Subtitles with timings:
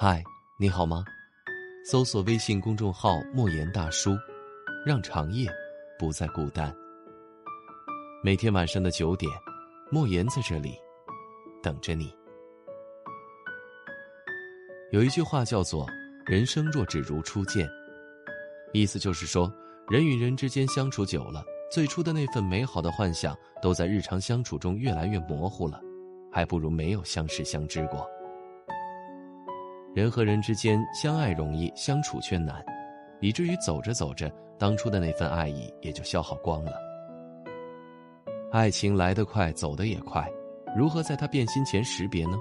[0.00, 0.22] 嗨，
[0.56, 1.04] 你好吗？
[1.84, 4.16] 搜索微信公众号“莫言大叔”，
[4.86, 5.50] 让长夜
[5.98, 6.72] 不再孤单。
[8.22, 9.28] 每天晚上的九点，
[9.90, 10.76] 莫言在这里
[11.60, 12.14] 等着你。
[14.92, 15.84] 有一句话叫做
[16.24, 17.68] “人生若只如初见”，
[18.72, 19.52] 意思就是说，
[19.88, 21.42] 人与人之间相处久了，
[21.72, 25.80] 最初的那份美好的幻想，都在日常相处中越来越模糊了，
[26.32, 28.08] 还不如没有相识相知过。
[29.98, 32.64] 人和人之间相爱容易，相处却难，
[33.20, 36.70] 以至于走着走着，当初的那份爱意也就消耗光了。
[38.52, 40.24] 爱情来得快，走得也快，
[40.76, 42.38] 如何在他变心前识别呢？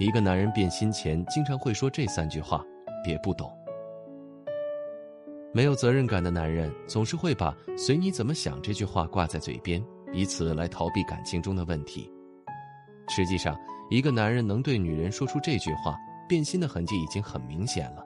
[0.00, 2.60] 一个男人变心前经常会说这三句话
[3.04, 3.56] ：“别不懂。”
[5.54, 9.80] 没有责任感的男人总是会把“随你怎么想”这句话挂在嘴边，
[10.12, 12.10] 以此来逃避感情中的问题。
[13.06, 13.56] 实际上，
[13.90, 15.96] 一个男人能对女人说出这句话。
[16.28, 18.04] 变心的痕迹已经很明显了。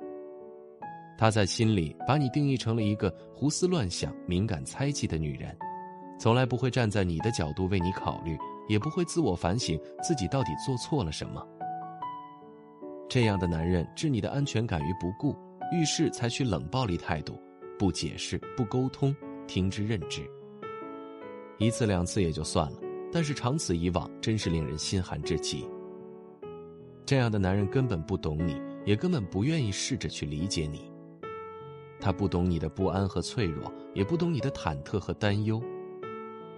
[1.19, 5.57] 他在心里把你定义成了一个胡思乱想、敏感猜忌的女人，
[6.19, 8.37] 从来不会站在你的角度为你考虑，
[8.69, 11.47] 也不会自我反省自己到底做错了什么。
[13.09, 15.37] 这样的男人置你的安全感于不顾，
[15.71, 17.39] 遇事采取冷暴力态度，
[17.79, 19.15] 不解释、不沟通，
[19.47, 20.23] 听之任之。
[21.59, 22.79] 一次两次也就算了，
[23.13, 25.65] 但是长此以往，真是令人心寒至极。
[27.05, 30.91] 这样的男人根本不懂你，也根本不愿意试着去理解你。
[32.01, 35.63] 他不懂你的不安和脆弱，也不懂你的忐忑和担忧。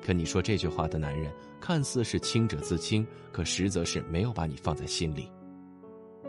[0.04, 5.30] 可你说这句话的男人，看似是清者自清，可实则是没有把你放在心里。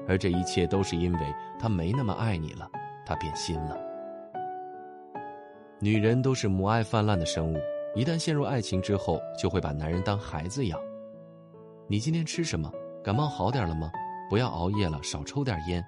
[0.07, 1.19] 而这一切都是因为
[1.59, 2.69] 他没那么爱你了，
[3.05, 3.77] 他变心了。
[5.79, 7.57] 女人都是母爱泛滥的生物，
[7.95, 10.79] 一旦陷入爱情之后，就会把男人当孩子养。
[11.87, 12.71] 你今天吃什么？
[13.03, 13.91] 感冒好点了吗？
[14.29, 15.83] 不要熬夜了，少抽点烟。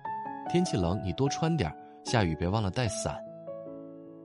[0.49, 1.71] 天气冷，你多穿点。
[2.03, 3.21] 下雨别忘了带伞。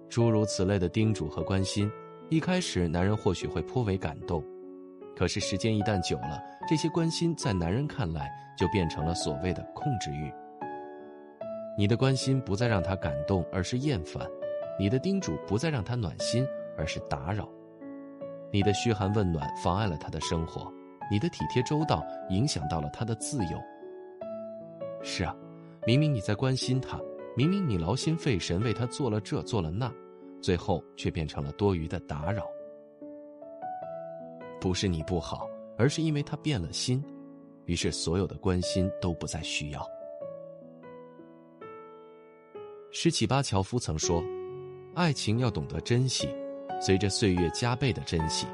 [0.08, 1.90] 诸如此类的叮嘱和关心，
[2.28, 4.44] 一开始男人或许会颇为感动，
[5.16, 10.32] 可是时间一旦久了，这些关心在男人看来就变成了所谓的控制欲。
[11.76, 14.22] 你的关心不再让他感动，而是厌烦；
[14.78, 16.46] 你的叮嘱不再让他暖心，
[16.78, 17.44] 而是打扰；
[18.52, 20.72] 你的嘘寒问暖妨碍了他的生活，
[21.10, 23.58] 你的体贴周到影响到了他的自由。
[25.02, 25.34] 是啊，
[25.86, 27.00] 明明你在关心他，
[27.36, 29.92] 明明你劳心费神为他做了这做了那，
[30.40, 32.46] 最后却变成了多余的打扰。
[34.60, 37.02] 不是你不好，而是因为他变了心，
[37.64, 39.84] 于是所有的关心都不再需要。
[42.92, 44.22] 施启巴乔夫曾说
[44.94, 46.28] ：“爱情要懂得珍惜，
[46.80, 48.46] 随着岁月加倍的珍惜。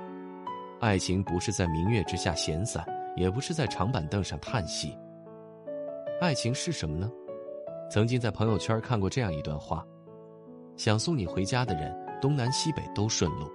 [0.80, 2.86] 爱情不是在明月之下闲散，
[3.16, 4.96] 也不是在长板凳上叹息。”
[6.20, 7.08] 爱情是什么呢？
[7.88, 9.86] 曾经在朋友圈看过这样一段话：
[10.76, 13.46] 想送你回家的人，东南西北都顺路；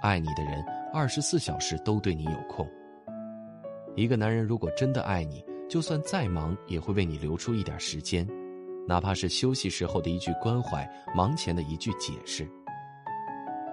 [0.00, 2.64] 爱你的人，二十四小时都对你有空。
[3.96, 8.24] 一个男人如果真的爱你，就算再忙，也会为你留出一点时间，
[8.86, 12.48] 哪怕是休息时候的一句关怀，忙前的一句解释。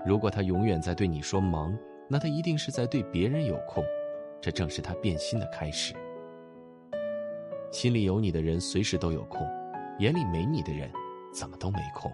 [0.03, 1.77] 如果他永远在对你说忙，
[2.09, 3.83] 那他一定是在对别人有空，
[4.41, 5.93] 这正是他变心的开始。
[7.71, 9.45] 心里有你的人随时都有空，
[9.99, 10.89] 眼里没你的人
[11.33, 12.11] 怎么都没空。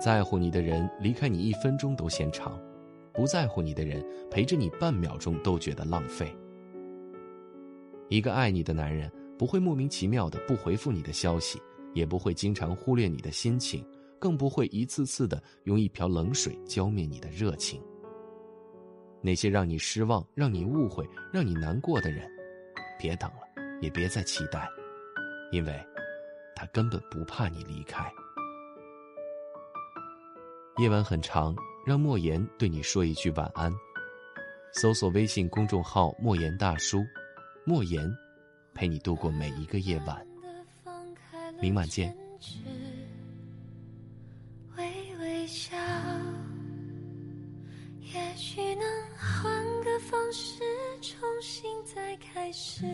[0.00, 2.60] 在乎你的人离开你一分钟都嫌长，
[3.12, 6.34] 不在乎你的人陪着你半秒钟都觉得浪费。
[8.08, 11.60] 一个爱你的男人不会莫名其妙的不回复你的消息，
[11.94, 13.86] 也不会经常忽略你的心情，
[14.18, 17.80] 更不会一次次的用一瓢冷水浇灭你的热情。
[19.22, 22.28] 那些让你失望、让你误会、让你难过的人，
[22.98, 23.53] 别等了。
[23.80, 24.68] 也别再期待，
[25.52, 25.86] 因为，
[26.54, 28.10] 他根本不怕你离开。
[30.78, 31.54] 夜晚很长，
[31.86, 33.72] 让莫言对你说一句晚安。
[34.72, 37.04] 搜索微信公众号“莫言大叔”，
[37.64, 38.12] 莫言，
[38.74, 40.26] 陪你度过每一个夜晚。
[41.60, 42.12] 明晚见。
[44.76, 45.76] 微微笑，
[48.00, 48.84] 也许能
[49.16, 50.64] 换个方式
[51.00, 52.84] 重新再开始。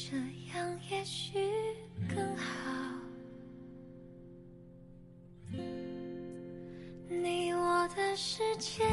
[0.00, 0.16] 这
[0.56, 1.40] 样也许
[2.08, 2.44] 更好。
[7.08, 8.84] 你我的世界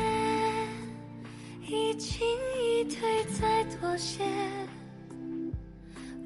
[1.62, 2.28] 一进
[2.60, 4.24] 一退再妥协，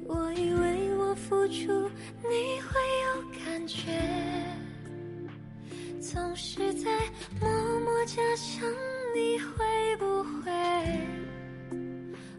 [0.06, 1.90] 我以为我付出
[2.22, 3.92] 你会有感觉，
[6.00, 6.90] 总是在
[7.38, 7.50] 默
[7.80, 8.66] 默假想
[9.14, 10.50] 你会不会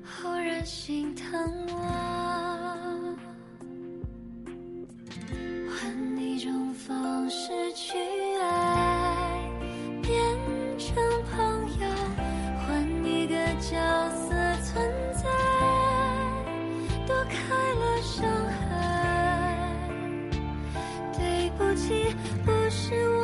[0.04, 2.21] 忽然心疼我。
[22.44, 23.21] 不是我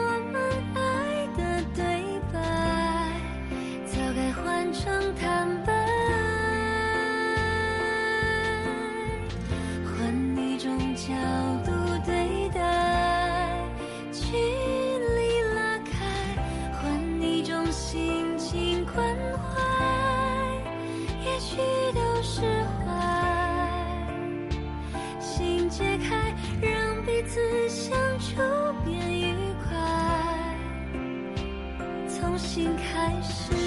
[32.57, 33.66] 从新开始。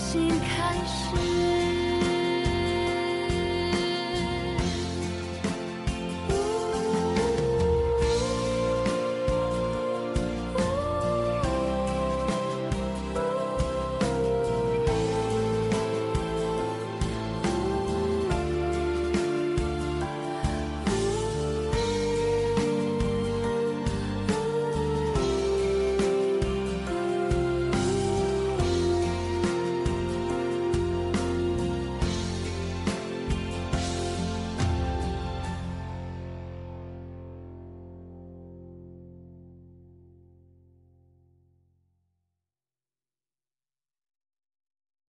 [0.00, 1.59] 重新开始。